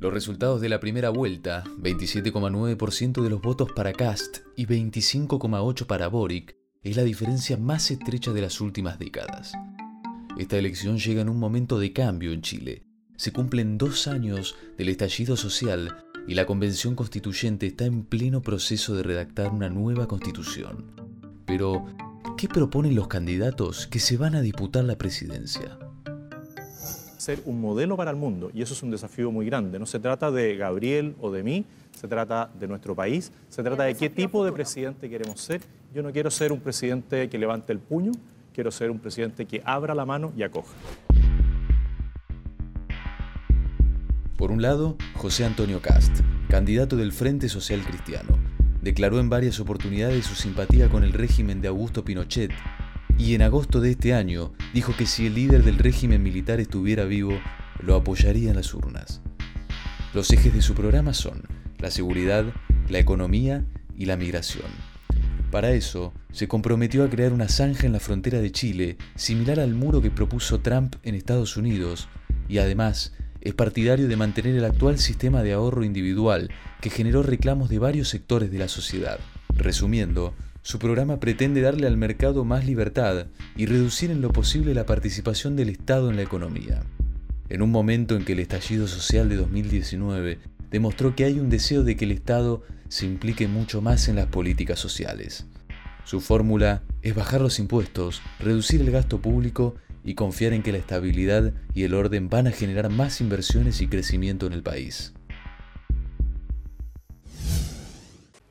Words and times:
Los 0.00 0.14
resultados 0.14 0.62
de 0.62 0.70
la 0.70 0.80
primera 0.80 1.10
vuelta, 1.10 1.62
27,9% 1.78 3.22
de 3.22 3.28
los 3.28 3.42
votos 3.42 3.70
para 3.72 3.92
Cast 3.92 4.38
y 4.56 4.64
25,8% 4.64 5.84
para 5.84 6.08
Boric, 6.08 6.56
es 6.82 6.96
la 6.96 7.04
diferencia 7.04 7.58
más 7.58 7.90
estrecha 7.90 8.32
de 8.32 8.40
las 8.40 8.62
últimas 8.62 8.98
décadas. 8.98 9.52
Esta 10.38 10.56
elección 10.56 10.96
llega 10.96 11.20
en 11.20 11.28
un 11.28 11.38
momento 11.38 11.78
de 11.78 11.92
cambio 11.92 12.32
en 12.32 12.40
Chile. 12.40 12.86
Se 13.16 13.30
cumplen 13.30 13.76
dos 13.76 14.08
años 14.08 14.56
del 14.78 14.88
estallido 14.88 15.36
social 15.36 16.02
y 16.26 16.32
la 16.32 16.46
Convención 16.46 16.94
Constituyente 16.94 17.66
está 17.66 17.84
en 17.84 18.04
pleno 18.04 18.40
proceso 18.40 18.94
de 18.94 19.02
redactar 19.02 19.52
una 19.52 19.68
nueva 19.68 20.08
constitución. 20.08 20.94
Pero, 21.44 21.84
¿qué 22.38 22.48
proponen 22.48 22.94
los 22.94 23.08
candidatos 23.08 23.86
que 23.86 23.98
se 23.98 24.16
van 24.16 24.34
a 24.34 24.40
disputar 24.40 24.84
la 24.84 24.96
presidencia? 24.96 25.78
Ser 27.30 27.42
un 27.44 27.60
modelo 27.60 27.96
para 27.96 28.10
el 28.10 28.16
mundo 28.16 28.50
y 28.52 28.62
eso 28.62 28.74
es 28.74 28.82
un 28.82 28.90
desafío 28.90 29.30
muy 29.30 29.46
grande. 29.46 29.78
No 29.78 29.86
se 29.86 30.00
trata 30.00 30.30
de 30.32 30.56
Gabriel 30.56 31.14
o 31.20 31.30
de 31.30 31.44
mí, 31.44 31.64
se 31.92 32.08
trata 32.08 32.50
de 32.58 32.66
nuestro 32.66 32.96
país, 32.96 33.30
se 33.48 33.62
trata 33.62 33.84
de 33.84 33.94
qué 33.94 34.10
tipo 34.10 34.44
de 34.44 34.50
presidente 34.50 35.08
queremos 35.08 35.40
ser. 35.40 35.60
Yo 35.94 36.02
no 36.02 36.12
quiero 36.12 36.30
ser 36.30 36.50
un 36.50 36.60
presidente 36.60 37.28
que 37.28 37.38
levante 37.38 37.72
el 37.72 37.78
puño, 37.78 38.10
quiero 38.52 38.72
ser 38.72 38.90
un 38.90 38.98
presidente 38.98 39.46
que 39.46 39.62
abra 39.64 39.94
la 39.94 40.04
mano 40.04 40.32
y 40.36 40.42
acoja. 40.42 40.74
Por 44.36 44.50
un 44.50 44.62
lado, 44.62 44.96
José 45.14 45.44
Antonio 45.44 45.80
Cast, 45.80 46.20
candidato 46.48 46.96
del 46.96 47.12
Frente 47.12 47.48
Social 47.48 47.82
Cristiano, 47.82 48.36
declaró 48.82 49.20
en 49.20 49.28
varias 49.28 49.60
oportunidades 49.60 50.26
su 50.26 50.34
simpatía 50.34 50.88
con 50.88 51.04
el 51.04 51.12
régimen 51.12 51.60
de 51.60 51.68
Augusto 51.68 52.04
Pinochet 52.04 52.50
y 53.20 53.34
en 53.34 53.42
agosto 53.42 53.82
de 53.82 53.90
este 53.90 54.14
año 54.14 54.54
dijo 54.72 54.96
que 54.96 55.04
si 55.04 55.26
el 55.26 55.34
líder 55.34 55.62
del 55.62 55.76
régimen 55.76 56.22
militar 56.22 56.58
estuviera 56.58 57.04
vivo, 57.04 57.38
lo 57.82 57.94
apoyaría 57.94 58.48
en 58.48 58.56
las 58.56 58.72
urnas. 58.72 59.20
Los 60.14 60.32
ejes 60.32 60.54
de 60.54 60.62
su 60.62 60.74
programa 60.74 61.12
son 61.12 61.42
la 61.78 61.90
seguridad, 61.90 62.46
la 62.88 62.98
economía 62.98 63.66
y 63.94 64.06
la 64.06 64.16
migración. 64.16 64.68
Para 65.50 65.72
eso, 65.72 66.14
se 66.32 66.48
comprometió 66.48 67.04
a 67.04 67.10
crear 67.10 67.34
una 67.34 67.48
zanja 67.48 67.86
en 67.86 67.92
la 67.92 68.00
frontera 68.00 68.40
de 68.40 68.52
Chile, 68.52 68.96
similar 69.16 69.60
al 69.60 69.74
muro 69.74 70.00
que 70.00 70.10
propuso 70.10 70.60
Trump 70.60 70.96
en 71.02 71.14
Estados 71.14 71.58
Unidos, 71.58 72.08
y 72.48 72.56
además 72.56 73.12
es 73.42 73.52
partidario 73.52 74.08
de 74.08 74.16
mantener 74.16 74.56
el 74.56 74.64
actual 74.64 74.98
sistema 74.98 75.42
de 75.42 75.52
ahorro 75.52 75.84
individual 75.84 76.50
que 76.80 76.88
generó 76.88 77.22
reclamos 77.22 77.68
de 77.68 77.80
varios 77.80 78.08
sectores 78.08 78.50
de 78.50 78.58
la 78.58 78.68
sociedad. 78.68 79.18
Resumiendo, 79.54 80.34
su 80.62 80.78
programa 80.78 81.18
pretende 81.18 81.62
darle 81.62 81.86
al 81.86 81.96
mercado 81.96 82.44
más 82.44 82.66
libertad 82.66 83.26
y 83.56 83.66
reducir 83.66 84.10
en 84.10 84.20
lo 84.20 84.30
posible 84.30 84.74
la 84.74 84.84
participación 84.84 85.56
del 85.56 85.70
Estado 85.70 86.10
en 86.10 86.16
la 86.16 86.22
economía. 86.22 86.82
En 87.48 87.62
un 87.62 87.70
momento 87.70 88.14
en 88.14 88.24
que 88.24 88.34
el 88.34 88.40
estallido 88.40 88.86
social 88.86 89.28
de 89.28 89.36
2019 89.36 90.38
demostró 90.70 91.16
que 91.16 91.24
hay 91.24 91.40
un 91.40 91.48
deseo 91.48 91.82
de 91.82 91.96
que 91.96 92.04
el 92.04 92.12
Estado 92.12 92.62
se 92.88 93.06
implique 93.06 93.48
mucho 93.48 93.80
más 93.80 94.08
en 94.08 94.16
las 94.16 94.26
políticas 94.26 94.78
sociales. 94.78 95.46
Su 96.04 96.20
fórmula 96.20 96.82
es 97.02 97.14
bajar 97.14 97.40
los 97.40 97.58
impuestos, 97.58 98.20
reducir 98.38 98.80
el 98.80 98.90
gasto 98.90 99.20
público 99.20 99.76
y 100.04 100.14
confiar 100.14 100.52
en 100.52 100.62
que 100.62 100.72
la 100.72 100.78
estabilidad 100.78 101.52
y 101.74 101.84
el 101.84 101.94
orden 101.94 102.28
van 102.28 102.46
a 102.46 102.52
generar 102.52 102.90
más 102.90 103.20
inversiones 103.20 103.80
y 103.80 103.88
crecimiento 103.88 104.46
en 104.46 104.52
el 104.52 104.62
país. 104.62 105.14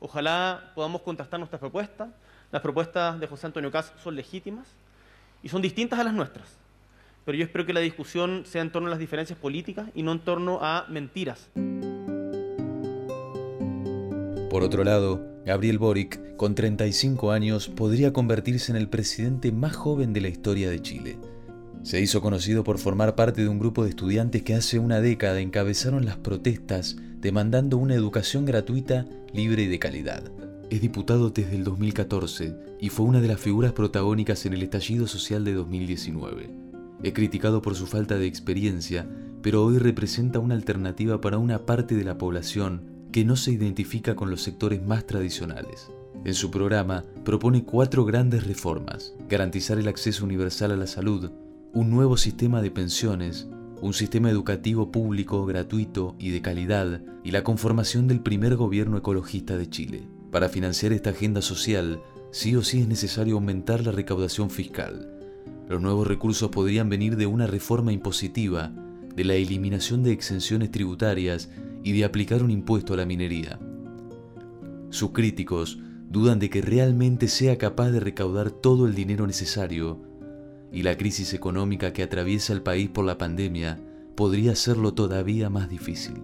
Ojalá 0.00 0.72
podamos 0.74 1.02
contrastar 1.02 1.38
nuestras 1.38 1.60
propuestas. 1.60 2.08
Las 2.50 2.62
propuestas 2.62 3.20
de 3.20 3.26
José 3.26 3.46
Antonio 3.46 3.70
Cas 3.70 3.92
son 4.02 4.16
legítimas 4.16 4.66
y 5.42 5.48
son 5.50 5.60
distintas 5.60 5.98
a 6.00 6.04
las 6.04 6.14
nuestras. 6.14 6.48
Pero 7.26 7.36
yo 7.36 7.44
espero 7.44 7.66
que 7.66 7.74
la 7.74 7.80
discusión 7.80 8.44
sea 8.46 8.62
en 8.62 8.72
torno 8.72 8.88
a 8.88 8.90
las 8.90 8.98
diferencias 8.98 9.38
políticas 9.38 9.90
y 9.94 10.02
no 10.02 10.12
en 10.12 10.20
torno 10.20 10.58
a 10.62 10.86
mentiras. 10.88 11.50
Por 14.48 14.62
otro 14.62 14.82
lado, 14.84 15.20
Gabriel 15.44 15.78
Boric, 15.78 16.36
con 16.36 16.54
35 16.54 17.30
años, 17.30 17.68
podría 17.68 18.12
convertirse 18.12 18.72
en 18.72 18.76
el 18.76 18.88
presidente 18.88 19.52
más 19.52 19.76
joven 19.76 20.14
de 20.14 20.22
la 20.22 20.28
historia 20.28 20.70
de 20.70 20.80
Chile. 20.80 21.18
Se 21.82 22.00
hizo 22.00 22.20
conocido 22.20 22.64
por 22.64 22.78
formar 22.78 23.14
parte 23.14 23.42
de 23.42 23.48
un 23.48 23.58
grupo 23.58 23.84
de 23.84 23.90
estudiantes 23.90 24.42
que 24.42 24.54
hace 24.54 24.78
una 24.78 25.00
década 25.00 25.40
encabezaron 25.40 26.04
las 26.04 26.16
protestas 26.16 26.96
demandando 27.20 27.76
una 27.76 27.94
educación 27.94 28.46
gratuita, 28.46 29.06
libre 29.32 29.64
y 29.64 29.66
de 29.66 29.78
calidad. 29.78 30.22
Es 30.70 30.80
diputado 30.80 31.30
desde 31.30 31.56
el 31.56 31.64
2014 31.64 32.56
y 32.80 32.88
fue 32.88 33.06
una 33.06 33.20
de 33.20 33.28
las 33.28 33.40
figuras 33.40 33.72
protagónicas 33.72 34.46
en 34.46 34.54
el 34.54 34.62
estallido 34.62 35.06
social 35.06 35.44
de 35.44 35.54
2019. 35.54 36.50
Es 37.02 37.12
criticado 37.12 37.60
por 37.60 37.74
su 37.74 37.86
falta 37.86 38.16
de 38.16 38.26
experiencia, 38.26 39.06
pero 39.42 39.64
hoy 39.64 39.78
representa 39.78 40.38
una 40.38 40.54
alternativa 40.54 41.20
para 41.20 41.38
una 41.38 41.66
parte 41.66 41.94
de 41.94 42.04
la 42.04 42.18
población 42.18 42.82
que 43.12 43.24
no 43.24 43.36
se 43.36 43.52
identifica 43.52 44.14
con 44.14 44.30
los 44.30 44.42
sectores 44.42 44.82
más 44.82 45.06
tradicionales. 45.06 45.90
En 46.24 46.34
su 46.34 46.50
programa 46.50 47.04
propone 47.24 47.64
cuatro 47.64 48.04
grandes 48.04 48.46
reformas, 48.46 49.14
garantizar 49.28 49.78
el 49.78 49.88
acceso 49.88 50.24
universal 50.24 50.70
a 50.70 50.76
la 50.76 50.86
salud, 50.86 51.30
un 51.72 51.90
nuevo 51.90 52.16
sistema 52.16 52.62
de 52.62 52.70
pensiones, 52.70 53.48
un 53.82 53.94
sistema 53.94 54.30
educativo 54.30 54.90
público, 54.90 55.46
gratuito 55.46 56.14
y 56.18 56.30
de 56.30 56.42
calidad, 56.42 57.00
y 57.24 57.30
la 57.30 57.42
conformación 57.42 58.08
del 58.08 58.20
primer 58.20 58.56
gobierno 58.56 58.98
ecologista 58.98 59.56
de 59.56 59.68
Chile. 59.68 60.02
Para 60.30 60.48
financiar 60.48 60.92
esta 60.92 61.10
agenda 61.10 61.42
social, 61.42 62.00
sí 62.30 62.54
o 62.56 62.62
sí 62.62 62.80
es 62.80 62.88
necesario 62.88 63.34
aumentar 63.34 63.84
la 63.84 63.92
recaudación 63.92 64.50
fiscal. 64.50 65.10
Los 65.68 65.80
nuevos 65.80 66.06
recursos 66.06 66.50
podrían 66.50 66.88
venir 66.88 67.16
de 67.16 67.26
una 67.26 67.46
reforma 67.46 67.92
impositiva, 67.92 68.72
de 69.14 69.24
la 69.24 69.34
eliminación 69.34 70.02
de 70.02 70.12
exenciones 70.12 70.70
tributarias 70.70 71.48
y 71.82 71.92
de 71.92 72.04
aplicar 72.04 72.42
un 72.42 72.50
impuesto 72.50 72.94
a 72.94 72.96
la 72.96 73.06
minería. 73.06 73.58
Sus 74.90 75.12
críticos 75.12 75.78
dudan 76.08 76.38
de 76.38 76.50
que 76.50 76.60
realmente 76.60 77.28
sea 77.28 77.56
capaz 77.56 77.90
de 77.90 78.00
recaudar 78.00 78.50
todo 78.50 78.86
el 78.86 78.94
dinero 78.94 79.26
necesario 79.26 80.09
y 80.72 80.82
la 80.82 80.96
crisis 80.96 81.34
económica 81.34 81.92
que 81.92 82.02
atraviesa 82.02 82.52
el 82.52 82.62
país 82.62 82.88
por 82.88 83.04
la 83.04 83.18
pandemia 83.18 83.78
podría 84.16 84.52
hacerlo 84.52 84.94
todavía 84.94 85.50
más 85.50 85.68
difícil. 85.68 86.20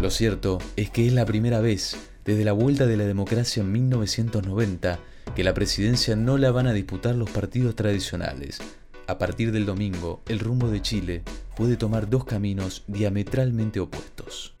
Lo 0.00 0.10
cierto 0.10 0.58
es 0.76 0.90
que 0.90 1.06
es 1.06 1.12
la 1.12 1.24
primera 1.24 1.60
vez 1.60 1.96
desde 2.24 2.44
la 2.44 2.52
vuelta 2.52 2.86
de 2.86 2.96
la 2.96 3.04
democracia 3.04 3.62
en 3.62 3.72
1990 3.72 4.98
que 5.34 5.44
la 5.44 5.54
presidencia 5.54 6.16
no 6.16 6.36
la 6.38 6.50
van 6.50 6.66
a 6.66 6.72
disputar 6.72 7.14
los 7.14 7.30
partidos 7.30 7.74
tradicionales. 7.74 8.60
A 9.06 9.18
partir 9.18 9.52
del 9.52 9.66
domingo, 9.66 10.22
el 10.28 10.40
rumbo 10.40 10.68
de 10.68 10.80
Chile 10.80 11.22
puede 11.56 11.76
tomar 11.76 12.08
dos 12.08 12.24
caminos 12.24 12.84
diametralmente 12.86 13.80
opuestos. 13.80 14.53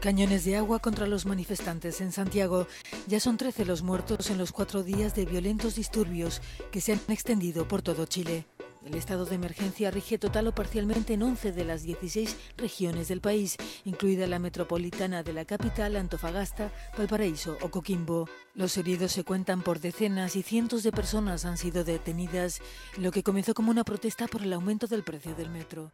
Cañones 0.00 0.46
de 0.46 0.56
agua 0.56 0.78
contra 0.78 1.06
los 1.06 1.26
manifestantes 1.26 2.00
en 2.00 2.10
Santiago. 2.10 2.66
Ya 3.06 3.20
son 3.20 3.36
13 3.36 3.66
los 3.66 3.82
muertos 3.82 4.30
en 4.30 4.38
los 4.38 4.50
cuatro 4.50 4.82
días 4.82 5.14
de 5.14 5.26
violentos 5.26 5.74
disturbios 5.74 6.40
que 6.72 6.80
se 6.80 6.94
han 6.94 7.00
extendido 7.08 7.68
por 7.68 7.82
todo 7.82 8.06
Chile. 8.06 8.46
El 8.82 8.94
estado 8.94 9.26
de 9.26 9.34
emergencia 9.34 9.90
rige 9.90 10.16
total 10.16 10.46
o 10.46 10.54
parcialmente 10.54 11.12
en 11.12 11.22
11 11.22 11.52
de 11.52 11.64
las 11.66 11.82
16 11.82 12.34
regiones 12.56 13.08
del 13.08 13.20
país, 13.20 13.58
incluida 13.84 14.26
la 14.26 14.38
metropolitana 14.38 15.22
de 15.22 15.34
la 15.34 15.44
capital, 15.44 15.96
Antofagasta, 15.96 16.72
Valparaíso 16.96 17.58
o 17.60 17.70
Coquimbo. 17.70 18.26
Los 18.54 18.78
heridos 18.78 19.12
se 19.12 19.24
cuentan 19.24 19.60
por 19.60 19.80
decenas 19.80 20.34
y 20.34 20.42
cientos 20.42 20.82
de 20.82 20.92
personas 20.92 21.44
han 21.44 21.58
sido 21.58 21.84
detenidas, 21.84 22.62
lo 22.96 23.12
que 23.12 23.22
comenzó 23.22 23.52
como 23.52 23.70
una 23.70 23.84
protesta 23.84 24.28
por 24.28 24.42
el 24.42 24.54
aumento 24.54 24.86
del 24.86 25.02
precio 25.02 25.34
del 25.34 25.50
metro. 25.50 25.92